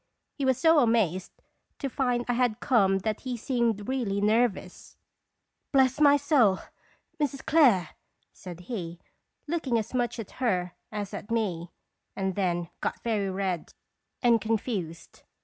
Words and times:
He 0.33 0.45
was 0.45 0.57
so 0.57 0.79
amazed 0.79 1.43
to 1.77 1.87
find 1.87 2.25
I 2.27 2.33
had 2.33 2.59
come 2.59 2.97
that 3.05 3.19
he 3.19 3.37
seemed 3.37 3.87
really 3.87 4.19
nervous. 4.19 4.97
"Bless 5.71 6.01
my 6.01 6.17
soul 6.17 6.57
Mrs. 7.19 7.45
Clare!" 7.45 7.89
said 8.33 8.61
he, 8.61 8.97
looking 9.47 9.77
as 9.77 9.93
much 9.93 10.17
at 10.17 10.31
her 10.41 10.73
as 10.91 11.13
at 11.13 11.29
me, 11.29 11.69
and 12.15 12.33
then 12.33 12.69
got 12.79 13.03
very 13.03 13.29
red 13.29 13.75
and 14.23 14.41
confused. 14.41 15.21